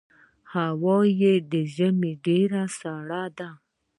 [0.53, 3.49] هوا یې د ژمي ډېره سړه ده.